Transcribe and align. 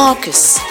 Marcus. 0.00 0.69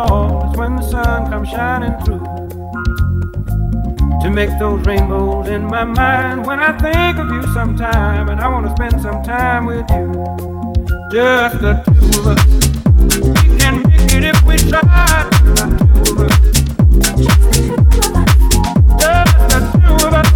all 0.00 0.52
when 0.56 0.76
the 0.76 0.82
sun 0.82 1.30
comes 1.30 1.48
shining 1.48 1.92
through. 2.04 2.24
To 4.22 4.30
make 4.30 4.50
those 4.58 4.84
rainbows 4.86 5.48
in 5.48 5.64
my 5.64 5.84
mind 5.84 6.46
when 6.46 6.60
I 6.60 6.76
think 6.78 7.18
of 7.18 7.28
you 7.30 7.42
sometime, 7.54 8.28
and 8.28 8.40
I 8.40 8.48
want 8.48 8.66
to 8.66 8.72
spend 8.72 9.02
some 9.02 9.22
time 9.22 9.66
with 9.66 9.88
you. 9.90 10.12
Just 11.12 11.60
the 11.60 11.82
two 11.84 12.20
of 12.20 12.26
us. 12.32 12.44
We 13.50 13.58
can 13.58 13.82
make 13.88 14.12
it 14.12 14.24
if 14.24 14.42
we 14.44 14.56
try. 14.58 15.28
Just 18.98 19.32
the 19.50 19.58
two 19.74 20.06
of 20.06 20.14
us. 20.14 20.30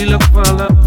We 0.00 0.06
look 0.06 0.22
for 0.22 0.42
love. 0.42 0.79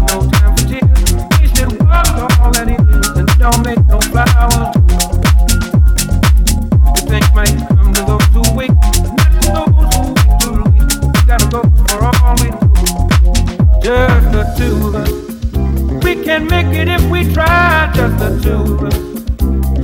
try 17.34 17.90
just 17.94 18.16
the 18.18 18.30
two 18.42 18.74
of 18.74 18.82
us. 18.84 18.98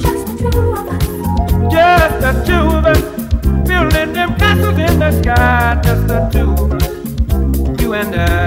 Just 0.03 0.27
the 0.27 0.51
two 0.51 0.59
of 0.73 0.89
us. 0.89 1.73
Just 1.75 2.17
the 2.25 2.33
two 2.47 2.67
of 2.77 2.87
us. 2.87 3.03
Building 3.69 4.13
them 4.13 4.37
castles 4.37 4.79
in 4.79 4.99
the 4.99 5.11
sky, 5.21 5.81
just 5.83 6.07
the 6.07 6.21
two 6.33 6.51
of 6.53 6.73
us. 6.75 7.83
You 7.83 7.95
and 7.95 8.15
I. 8.15 8.40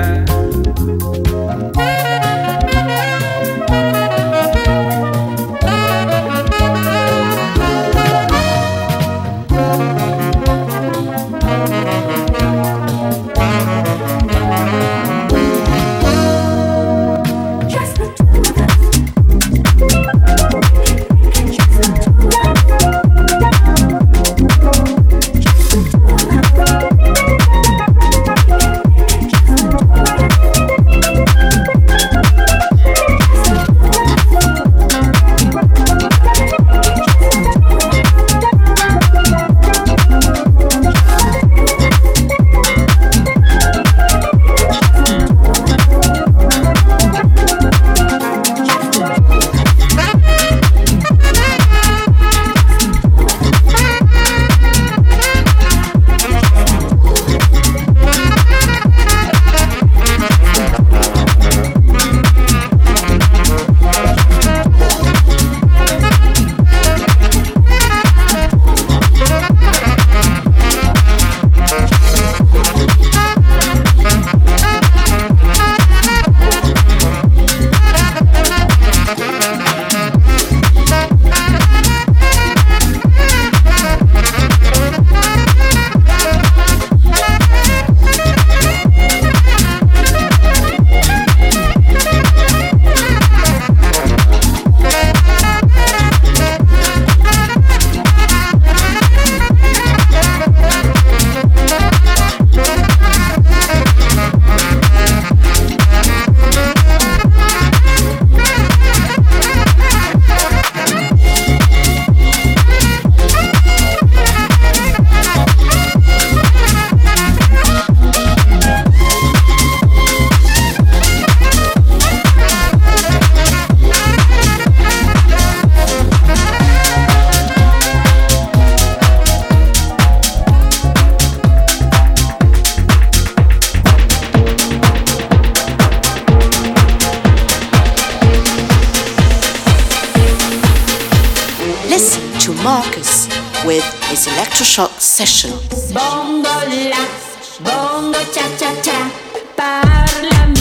cha 148.32 148.42
cha 148.58 148.72
cha, 148.82 149.10
parlami 149.56 150.53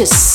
with 0.00 0.27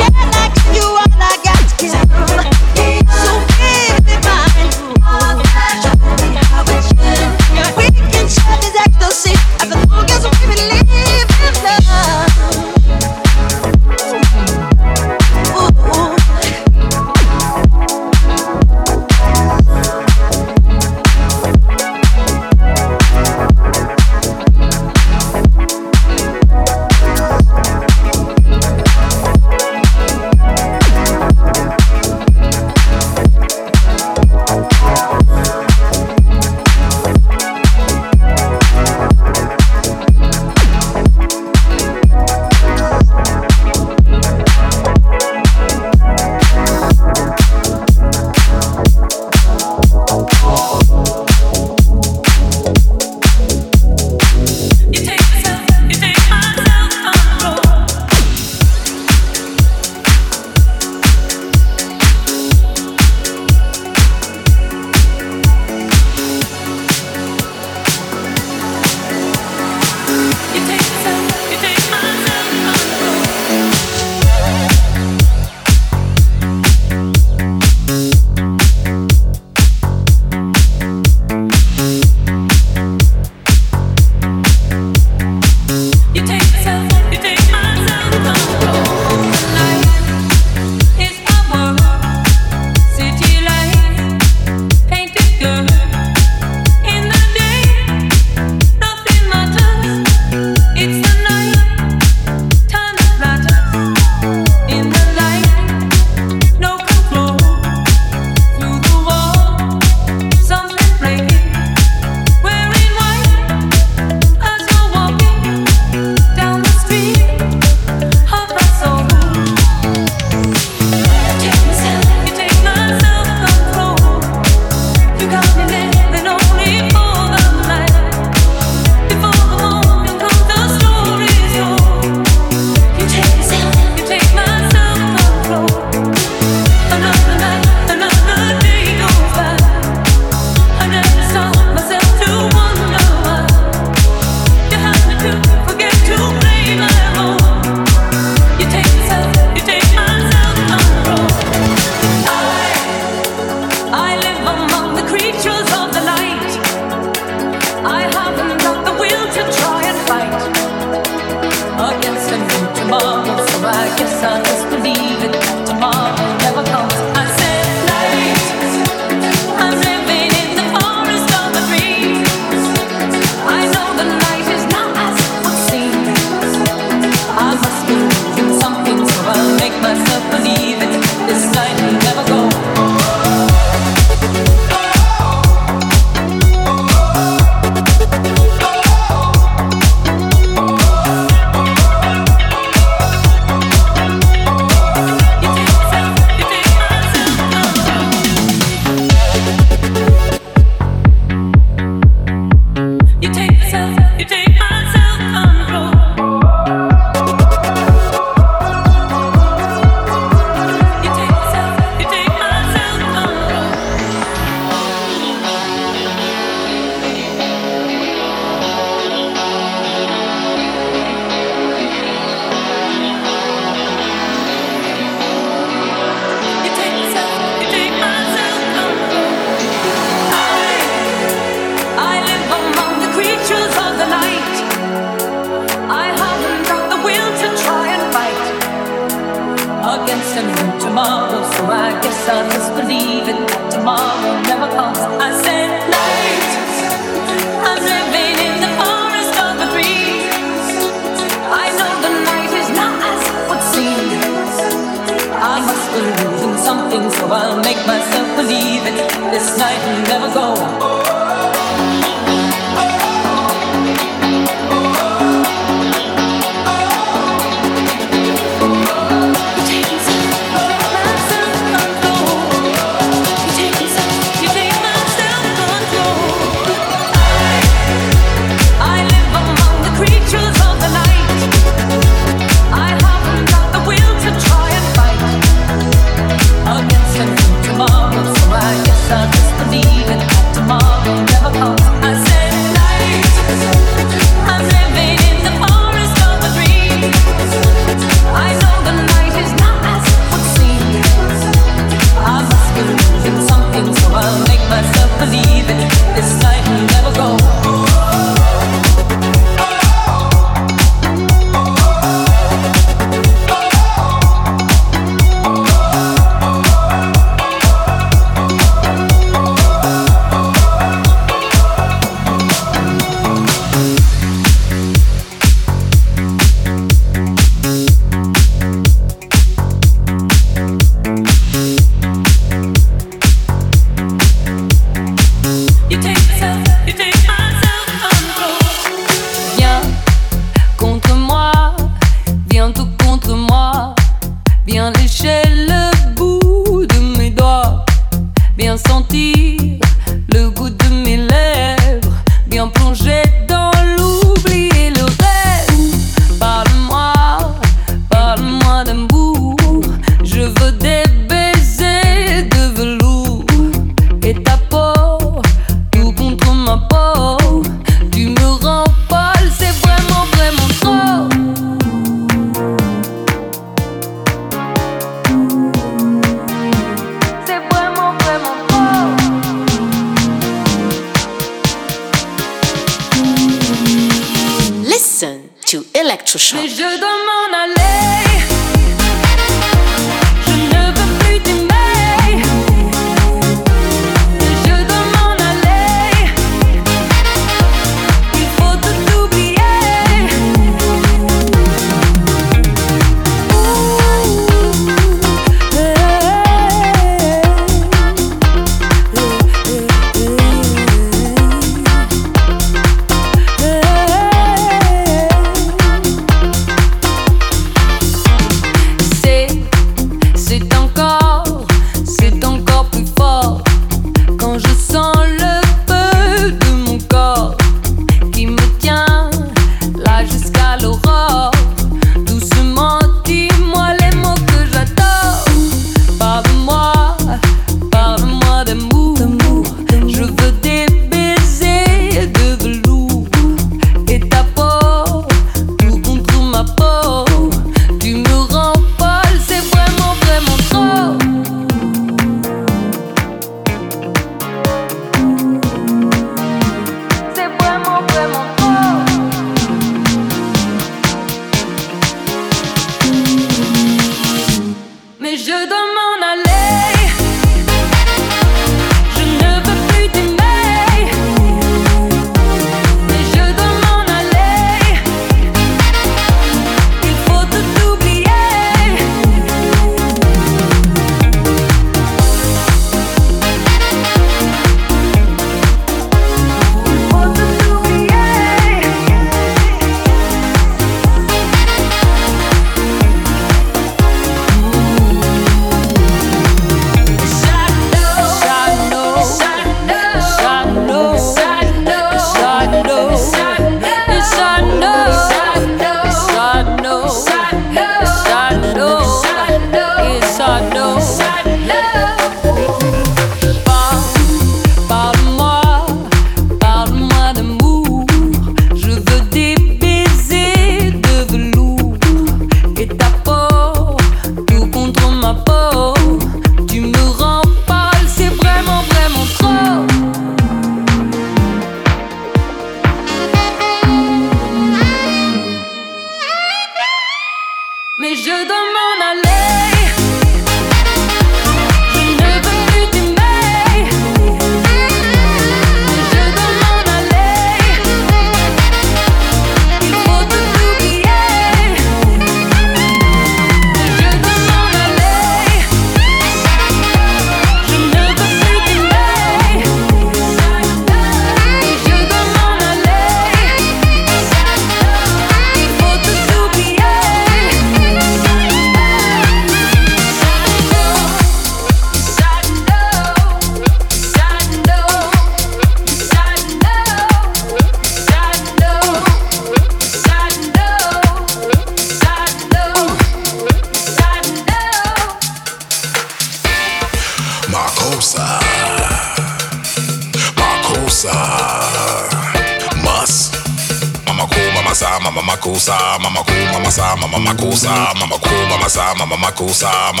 mama 599.51 600.00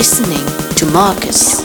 Like 0.00 0.76
to 0.76 0.86
other 0.96 1.59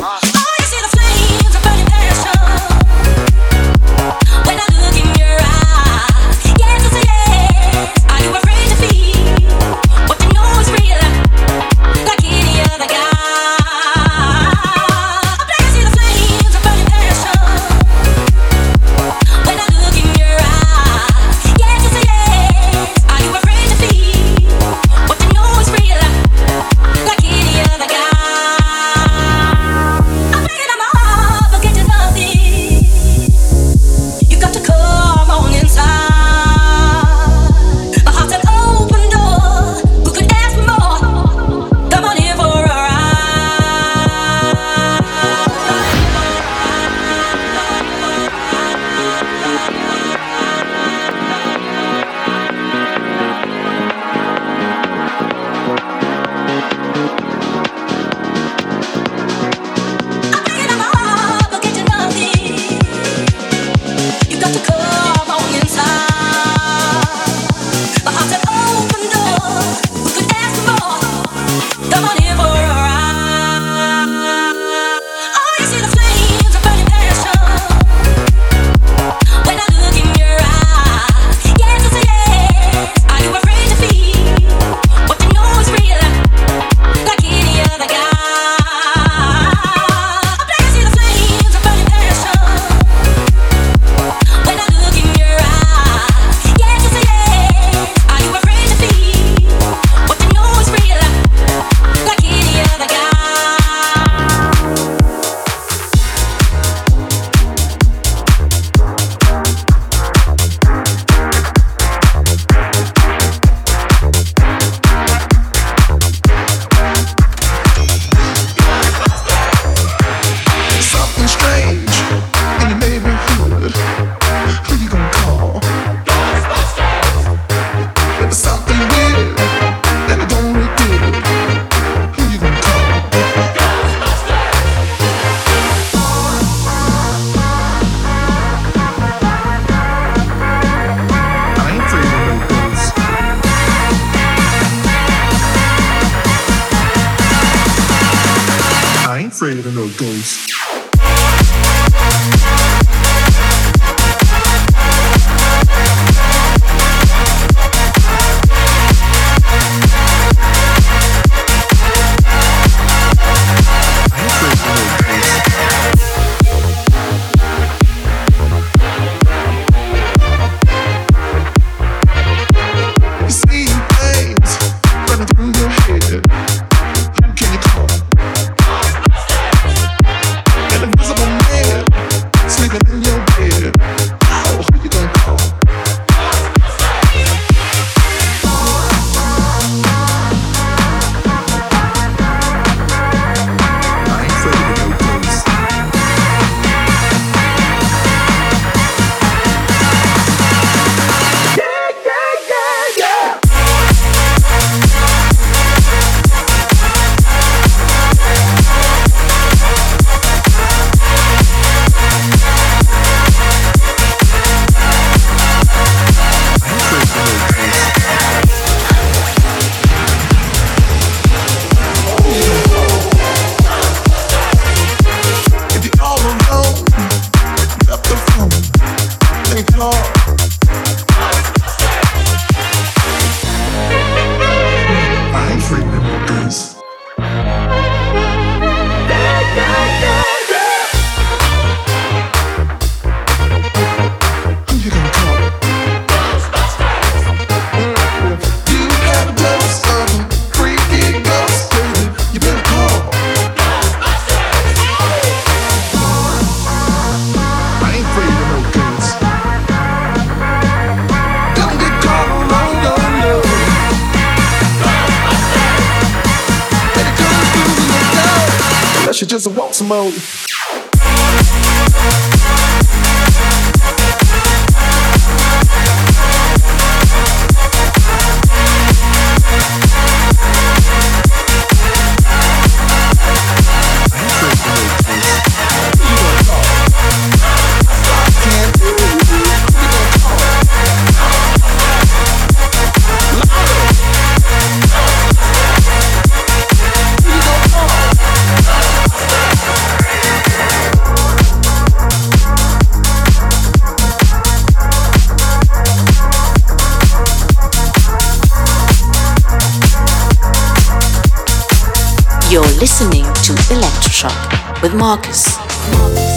motherfucker. 315.92 316.35